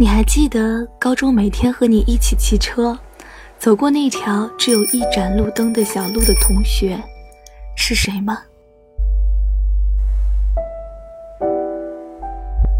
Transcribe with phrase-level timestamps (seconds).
[0.00, 2.96] 你还记得高中每天和你一起骑车，
[3.58, 6.96] 走过那条只有一盏路灯的小路的同学
[7.74, 8.38] 是谁吗？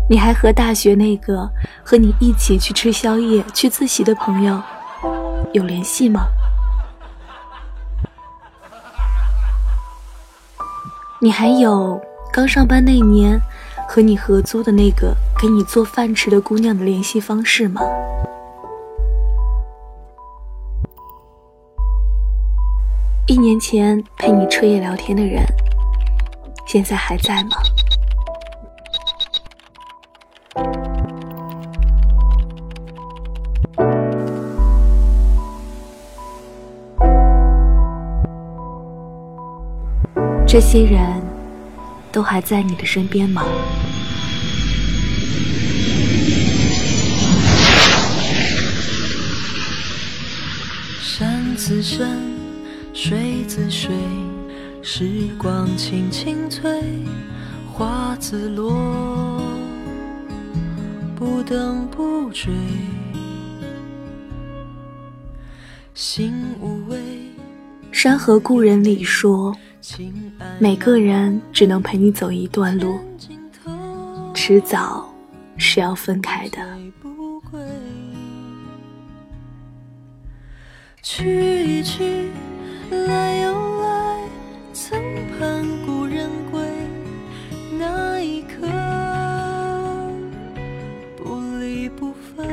[0.08, 1.50] 你还和大学那个
[1.82, 4.62] 和你一起去吃宵夜、去自习的朋友
[5.52, 6.28] 有联系吗？
[11.20, 12.00] 你还有
[12.32, 13.40] 刚上班那年
[13.88, 17.80] 和你合租的那个给你做饭吃的姑娘的联系方式吗？
[23.28, 25.46] 一年前陪你彻夜聊天的人，
[26.66, 27.50] 现在还在吗？
[40.44, 41.00] 这些人
[42.10, 43.44] 都还在你的身边吗？
[51.78, 52.20] 自山，
[52.92, 53.94] 水自水，
[54.82, 56.82] 时光轻轻催，
[57.72, 59.40] 花自落，
[61.14, 62.52] 不等不追，
[65.94, 66.98] 心无畏。
[67.92, 69.56] 山河故人里说。
[70.58, 72.98] 每个人只能陪你走一段路，
[74.34, 75.08] 迟早
[75.56, 76.58] 是要分开的。
[81.00, 82.28] 去一去，
[82.90, 84.20] 来又来，
[84.72, 85.00] 曾
[85.38, 86.60] 盼故人归，
[87.78, 88.66] 那一刻
[91.16, 92.46] 不离不分。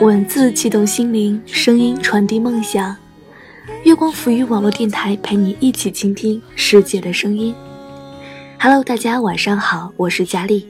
[0.00, 2.96] 文字激动心灵，声音传递梦想。
[3.84, 7.54] 月光浮语网络电台陪你一起倾听世界的声音。
[8.58, 10.66] Hello，大家晚上好，我是佳丽。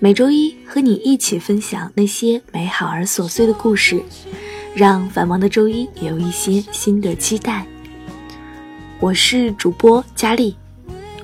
[0.00, 4.00] 每周一和你一起分享那些美好而琐碎的故事，
[4.72, 7.66] 让繁忙的周一也有一些新的期待。
[9.00, 10.56] 我是主播佳丽，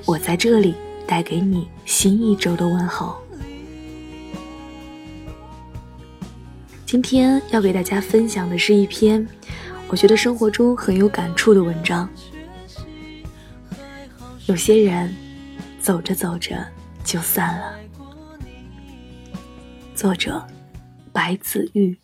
[0.03, 0.75] 我在这里
[1.07, 3.15] 带给你新一周的问候。
[6.85, 9.25] 今天要给大家分享的是一篇。
[9.87, 12.09] 我觉得生活中很有感触的文章。
[14.47, 15.15] 有些人
[15.79, 16.57] 走着走着
[17.05, 17.84] 就散了。
[20.05, 20.39] 作者：
[21.11, 21.97] 白子玉。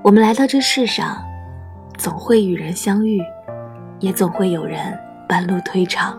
[0.00, 1.20] 我们来到这世上，
[1.98, 3.20] 总会与人相遇，
[3.98, 4.96] 也总会有人
[5.28, 6.16] 半路退场。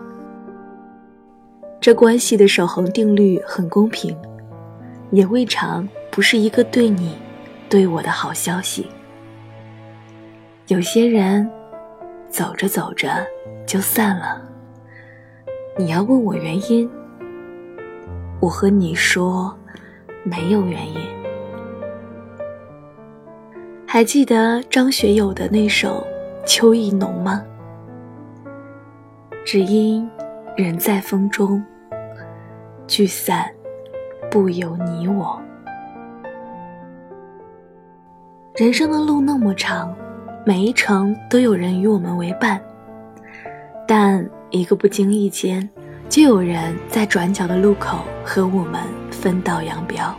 [1.80, 4.14] 这关系的守恒定律很公平。
[5.12, 7.16] 也未尝不是一个对你、
[7.70, 8.86] 对我的好消息。
[10.66, 11.50] 有些人
[12.28, 13.26] 走着走着
[13.66, 14.42] 就散了，
[15.76, 16.88] 你要问我原因，
[18.38, 19.52] 我和你说
[20.22, 21.00] 没有原因。
[23.84, 26.06] 还记得张学友的那首
[26.46, 27.42] 《秋意浓》吗？
[29.44, 30.08] 只因
[30.56, 31.60] 人在风中，
[32.86, 33.50] 聚散。
[34.30, 35.40] 不由你我。
[38.56, 39.94] 人生的路那么长，
[40.44, 42.60] 每一程都有人与我们为伴，
[43.86, 45.68] 但一个不经意间，
[46.08, 50.14] 就有人在转角的路口和我们分道扬镳，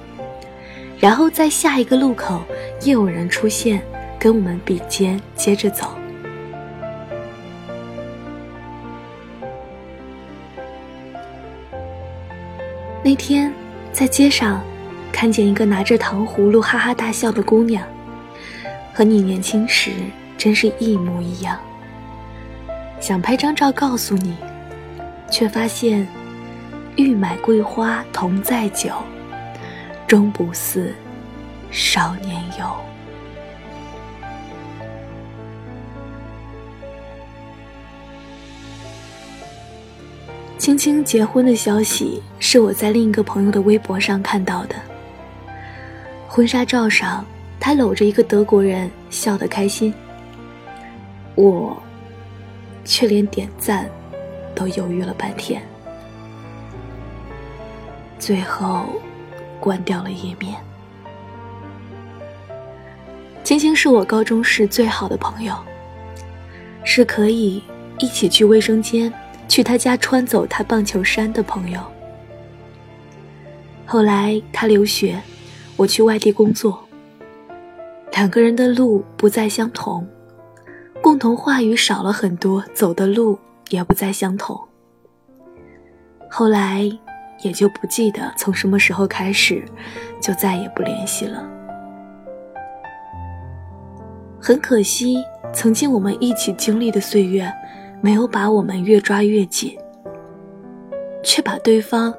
[1.00, 2.41] 然后在下一个路口
[2.84, 3.81] 又有人出现，
[4.19, 5.96] 跟我们比肩接着走。
[13.03, 13.53] 那天。
[13.94, 14.62] 在街上，
[15.09, 17.81] 看见一个拿着糖葫芦哈哈大笑的姑娘，
[18.94, 19.91] 和你年轻时
[20.38, 21.57] 真是一模一样。
[23.00, 24.36] 想拍张照告诉你，
[25.30, 26.08] 却发现
[26.96, 28.90] 欲买桂花同载酒，
[30.08, 30.94] 终不似
[31.70, 32.66] 少年游。
[40.58, 44.76] 青青结婚的消息是我在另一个朋友的微博上看到的。
[46.28, 47.24] 婚纱照上，
[47.59, 49.94] 他搂着一个德国人，笑得开心。
[51.36, 51.78] 我，
[52.85, 53.90] 却连点赞，
[54.55, 55.61] 都犹豫了半天，
[58.17, 58.85] 最后，
[59.59, 60.55] 关掉了页面。
[63.43, 65.53] 青青是我高中时最好的朋友，
[66.85, 67.61] 是可以
[67.99, 69.11] 一起去卫生间。
[69.47, 71.79] 去他家穿走他棒球衫的朋友。
[73.85, 75.22] 后来他留学，
[75.78, 76.84] 我去外地工作。
[78.14, 80.05] 两个人的路不再相同，
[81.16, 83.40] 共同话语少了很多，走的路
[83.70, 84.59] 也不再相同。
[86.29, 86.82] 后来
[87.41, 89.64] 也就不记得从什么时候开始，
[90.20, 91.41] 就再也不联系了。
[94.41, 95.23] 很可惜，
[95.53, 97.50] 曾经我们一起经历的岁月，
[98.02, 99.78] 没有把我们越抓越紧，
[101.23, 102.14] 却把对方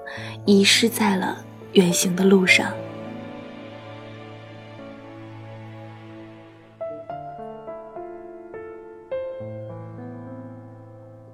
[0.46, 1.36] 遗失在了
[1.72, 2.72] 远行的路上。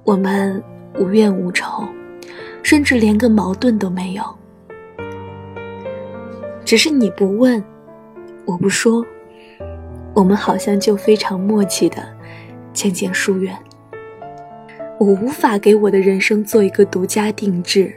[0.04, 0.62] 我们
[0.98, 1.88] 无怨无仇，
[2.62, 4.24] 甚至连个矛盾都没有，
[6.64, 7.62] 只是你不问，
[8.44, 9.04] 我不说。
[10.14, 11.96] 我们好像就非常默契的
[12.72, 13.56] 渐渐疏远。
[14.98, 17.94] 我无法给我的人生做一个独家定制，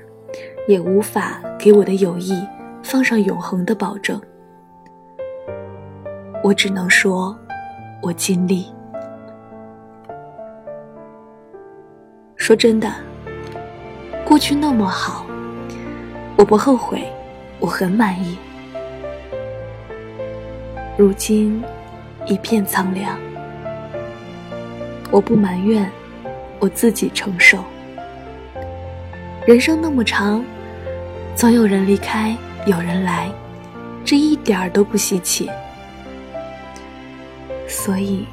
[0.68, 2.34] 也无法给我的友谊
[2.84, 4.22] 放上永恒的保证。
[6.44, 7.38] 我只能说，
[8.02, 8.75] 我尽力。
[12.46, 12.94] 说真的，
[14.24, 15.26] 过去那么好，
[16.36, 17.04] 我不后悔，
[17.60, 18.38] 我很满意。
[20.96, 21.64] 如今。
[22.28, 23.18] 一片苍凉，
[25.12, 25.90] 我不埋怨，
[26.60, 27.64] 我自己承受。
[29.46, 30.44] 人生那么长，
[31.36, 33.32] 总有人离开，有人来，
[34.04, 35.50] 这一点儿都不稀奇。
[37.68, 38.28] 所以，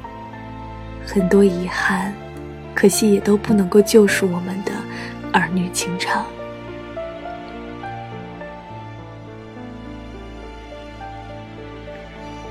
[1.03, 2.11] 很多遗憾，
[2.73, 4.71] 可惜也都不能够救赎我们的
[5.31, 6.25] 儿女情长。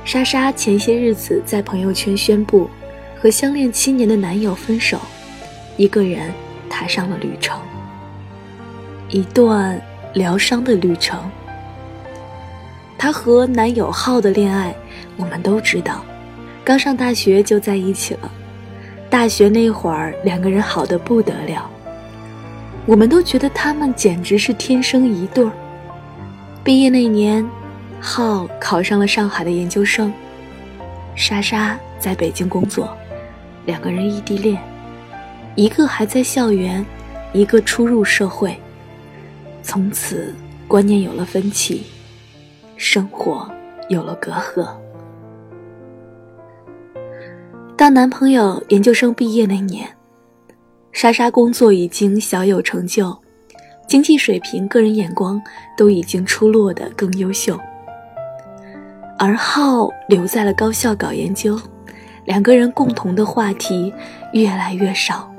[0.05, 2.69] 莎莎前些日子在朋友圈宣布，
[3.19, 5.01] 和相恋七年的男友分手，
[5.77, 6.31] 一个人
[6.69, 7.59] 踏上了旅程。
[9.09, 9.81] 一段
[10.13, 11.19] 疗伤的旅程。
[12.99, 14.75] 她和男友浩的恋爱，
[15.17, 16.05] 我们都知道，
[16.65, 18.31] 刚上大学就在一起了。
[19.13, 21.71] 大学那会儿，两个人好的不得了，
[22.87, 25.53] 我们都觉得他们简直是天生一对儿。
[26.65, 27.47] 毕业那年。
[28.05, 30.13] 浩考上了上海的研究生，
[31.15, 32.97] 莎莎在北京工作，
[33.65, 34.61] 两个人异地恋，
[35.55, 36.85] 一个还在校园，
[37.33, 38.59] 一个初入社会，
[39.63, 40.35] 从此
[40.67, 41.85] 观念有了分歧，
[42.77, 43.49] 生活
[43.89, 44.82] 有了隔阂。
[47.75, 49.89] 当男朋友研究生毕业那年，
[50.93, 53.17] 莎莎工作已经小有成就，
[53.89, 55.43] 经济水平、个人眼光
[55.77, 57.59] 都已经出落的更优秀。
[59.19, 61.59] 而浩留在了高校搞研究，
[62.25, 63.93] 两个人共同的话题
[64.33, 65.33] 越来越少，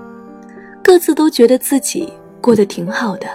[0.83, 3.27] 各自都觉得自己过得挺好的，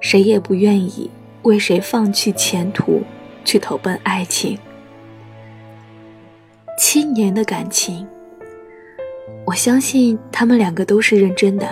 [0.00, 1.10] 谁也不愿意
[1.42, 3.02] 为谁放弃前途，
[3.44, 4.58] 去投奔爱情。
[6.76, 8.06] 七年的感情，
[9.44, 11.66] 我相信他们两个都是认真的，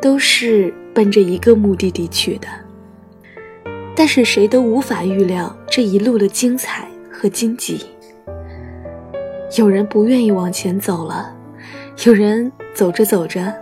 [0.00, 2.48] 都是奔着一个目的地去的，
[3.96, 6.88] 但是谁都无法预料这一路的精彩。
[7.14, 7.78] 和荆棘，
[9.56, 11.32] 有人不愿意往前走了，
[12.04, 13.54] 有人走着走着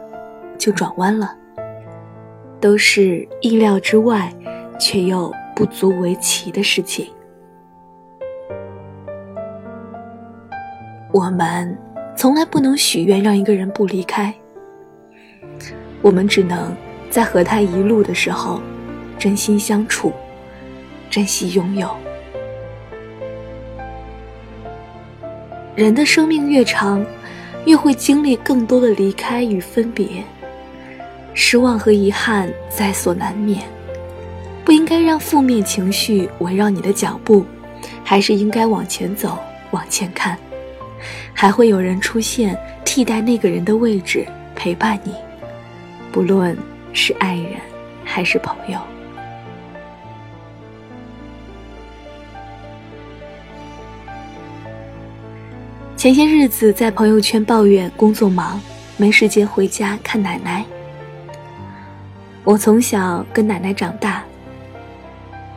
[0.56, 1.36] 就转弯了，
[2.58, 4.32] 都是意料之外，
[4.78, 7.06] 却又不足为奇的事情。
[11.12, 11.76] 我们
[12.16, 14.32] 从来不能许愿让一个人不离开，
[16.02, 16.72] 我们只能
[17.10, 18.60] 在和他一路的时候，
[19.18, 20.12] 真心相处，
[21.10, 21.90] 珍惜拥有。
[25.74, 27.04] 人的生命越长，
[27.64, 30.06] 越会经历更多的离开与分别，
[31.34, 33.62] 失望和遗憾在所难免。
[34.64, 37.44] 不应该让负面情绪围绕你的脚步，
[38.04, 39.36] 还是应该往前走，
[39.72, 40.38] 往前看。
[41.40, 42.54] 还会有人出现，
[42.84, 45.14] 替代那个人的位置，陪伴你，
[46.12, 46.54] 不论
[46.92, 47.52] 是爱人
[48.04, 48.78] 还是朋友。
[55.96, 58.60] 前些日子在朋友圈抱怨工作忙，
[58.98, 60.62] 没时间回家看奶奶。
[62.44, 64.22] 我从小跟奶奶长大，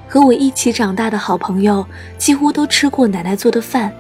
[0.08, 1.86] 和我一起长大的好朋友
[2.18, 3.94] 几乎都吃过奶奶做的饭。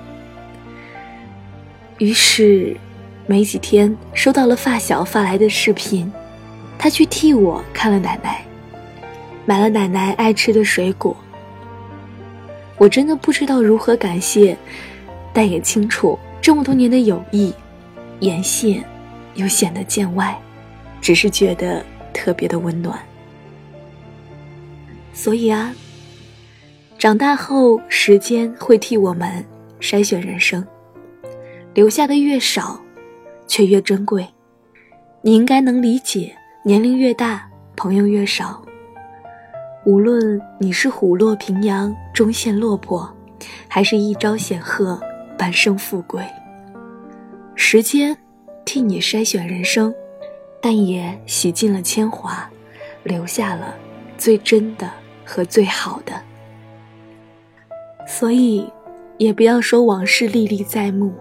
[2.03, 2.75] 于是，
[3.27, 6.11] 没几天收到了发小发来的视频，
[6.77, 8.43] 他去替我看了奶奶，
[9.45, 11.15] 买了奶奶爱吃的水果。
[12.77, 14.57] 我真的不知道如何感谢，
[15.31, 16.19] 但也清楚。
[16.41, 17.53] 这么多年的友谊，
[18.19, 18.83] 沿线
[19.35, 20.37] 又显得见外，
[20.99, 21.81] 只是觉得
[22.11, 22.99] 特别的温暖。
[25.13, 25.73] 所以啊，
[26.97, 29.45] 长大后时间会替我们
[29.79, 30.67] 筛选人生，
[31.73, 32.79] 留下的越少，
[33.47, 34.27] 却越珍贵。
[35.21, 38.63] 你应该能理解，年龄越大，朋友越少。
[39.85, 43.11] 无论你是虎落平阳终陷落魄，
[43.67, 45.01] 还是一朝显赫
[45.37, 46.23] 半生富贵，
[47.55, 48.15] 时间
[48.63, 49.93] 替你筛选人生，
[50.61, 52.49] 但也洗尽了铅华，
[53.03, 53.73] 留下了
[54.17, 54.89] 最真的
[55.25, 56.13] 和最好的。
[58.07, 58.71] 所以，
[59.17, 61.13] 也不要说往事历历在目，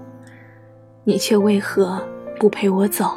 [1.05, 2.01] 你却为何
[2.39, 3.11] 不陪我走？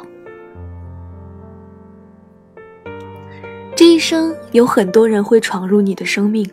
[3.76, 6.50] 这一生有很多人会闯入你的生命，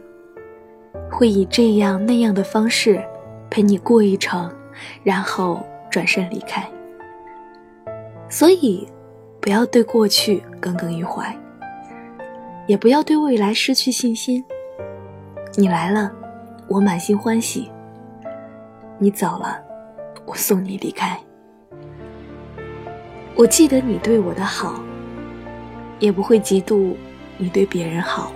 [1.09, 3.03] 会以这样那样的方式
[3.49, 4.53] 陪你过一程，
[5.03, 6.69] 然后转身离开。
[8.29, 8.87] 所以，
[9.39, 11.35] 不要对过去耿耿于怀，
[12.67, 14.43] 也不要对未来失去信心。
[15.55, 16.11] 你来了，
[16.67, 17.71] 我满心欢喜；
[18.99, 19.62] 你走了，
[20.25, 21.19] 我送你离开。
[23.35, 24.81] 我记得你对我的好，
[25.99, 26.93] 也不会嫉妒。
[27.35, 28.31] 你对别人好，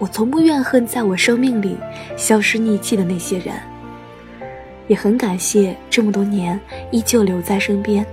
[0.00, 1.78] 我从不怨恨在我生命里
[2.16, 3.54] 消失匿迹的那些人，
[4.88, 6.58] 也很感谢这么多年
[6.90, 8.04] 依旧留在身边，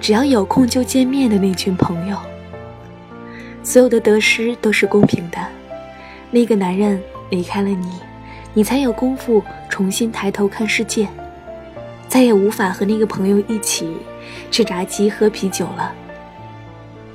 [0.00, 2.18] 只要有空就见面的那群朋友。
[3.62, 5.38] 所有的得失都是公平的，
[6.32, 8.00] 那个男人离开了你，
[8.52, 11.08] 你才有功夫重新抬头看世界，
[12.08, 13.96] 再也无法和那个朋友一起
[14.50, 15.92] 吃炸鸡喝啤酒了。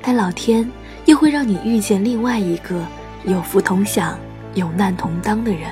[0.00, 0.70] 但老天
[1.06, 2.84] 又会让你遇见另外一个
[3.24, 4.18] 有福同享、
[4.54, 5.62] 有难同当的人。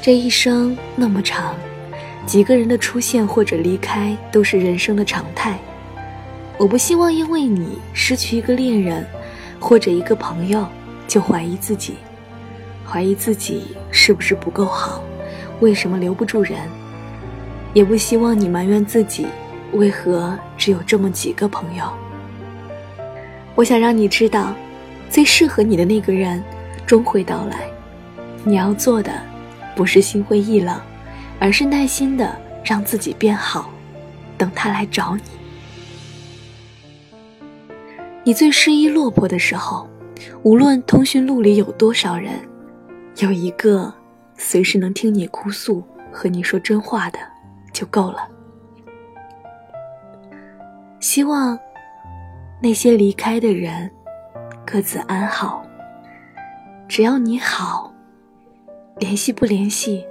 [0.00, 1.54] 这一生那么长，
[2.24, 5.58] 几个人的出现或者离开都是人生的常态。
[6.56, 9.06] 我不希望因为你失去一个恋人
[9.60, 10.66] 或者一个朋友，
[11.06, 11.94] 就怀疑自己，
[12.90, 15.02] 怀疑自己是不是不够好，
[15.60, 16.56] 为什么留不住人？
[17.74, 19.26] 也不希望你埋怨自己。
[19.74, 21.84] 为何只有这么几个朋友？
[23.54, 24.54] 我想让你知道，
[25.10, 26.42] 最适合你的那个人
[26.86, 27.68] 终会到来。
[28.44, 29.12] 你要做的，
[29.76, 30.80] 不是心灰意冷，
[31.38, 33.70] 而是耐心的让自己变好，
[34.38, 35.22] 等他来找你。
[38.24, 39.86] 你最失意落魄的时候，
[40.42, 42.32] 无论通讯录里有多少人，
[43.18, 43.92] 有一个
[44.36, 45.82] 随时能听你哭诉、
[46.12, 47.18] 和你说真话的，
[47.72, 48.28] 就够了。
[51.00, 51.58] 希望
[52.62, 53.90] 那些离开的人
[54.64, 55.64] 各自安好。
[56.86, 57.92] 只要你好，
[58.98, 60.06] 联系不联系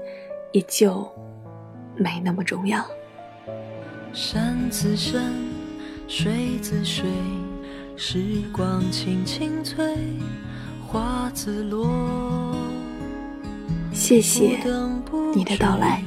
[0.51, 1.09] 也就
[1.95, 2.85] 没那么重要。
[4.11, 5.33] 山自山，
[6.09, 7.05] 水自水，
[7.95, 8.19] 时
[8.51, 9.95] 光轻轻催，
[10.85, 12.46] 花自落。
[13.97, 14.59] 谢谢
[15.33, 16.03] 你的到来。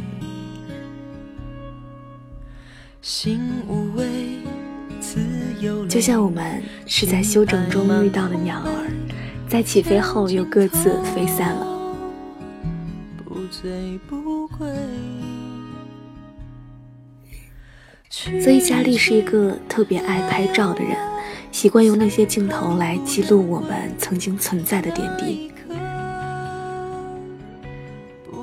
[5.89, 8.91] 就像我们是在休整中遇到的鸟儿，
[9.49, 11.67] 在起飞后又各自飞散了。
[18.41, 20.97] 所以佳丽是一个特别爱拍照的人，
[21.51, 25.50] 习惯用那些镜头来记录我们曾经存在的点滴。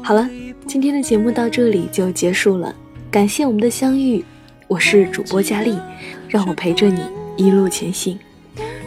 [0.07, 0.25] 好了，
[0.65, 2.73] 今天的节目到这里就结束了，
[3.11, 4.23] 感谢我们的相遇，
[4.69, 5.77] 我是主播佳丽。
[6.29, 7.01] 让我陪着你
[7.35, 8.17] 一路前行。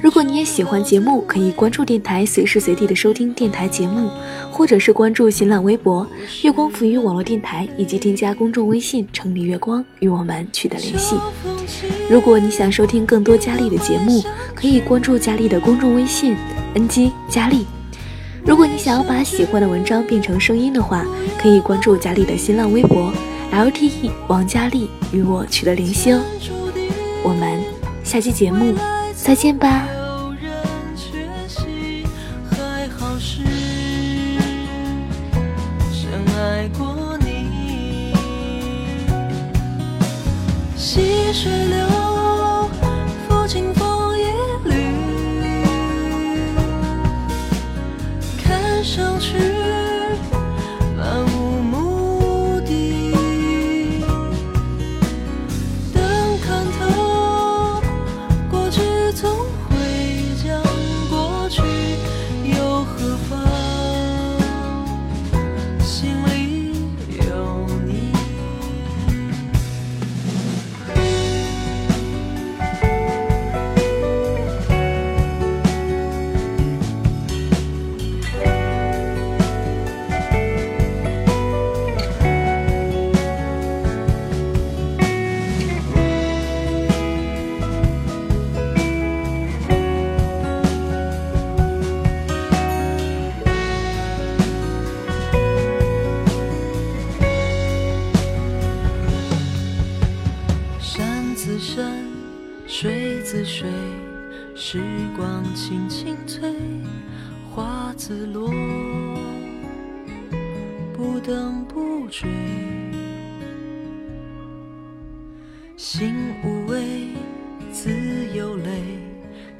[0.01, 4.09] 如果你也喜欢节目，可以关注电台，随时随地的收听电台节目，
[4.51, 6.09] 或者是关注新浪微博
[6.43, 11.17] “月光浮语网络电台”，以及添加公众微信“城里月光”与我们取得联系。
[12.09, 14.25] 如果你想收听更多佳丽的节目，
[14.55, 16.35] 可以关注佳丽的公众微信
[16.75, 17.67] “ng 佳丽”。
[18.45, 21.05] 如果你想要把喜欢的文章变成声音的话，
[21.41, 23.13] 可以关注佳丽的新浪微博
[23.53, 26.21] “lte 王佳丽”与我取得联系哦。
[27.23, 27.59] 我们
[28.03, 28.75] 下期节目
[29.15, 30.00] 再见吧。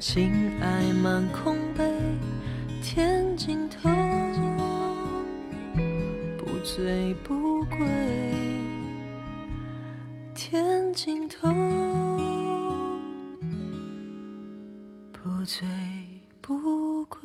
[0.01, 1.83] 情爱满空杯，
[2.81, 3.87] 天尽头，
[6.39, 7.77] 不醉不归。
[10.33, 11.47] 天尽头，
[15.13, 15.67] 不醉
[16.41, 17.21] 不归。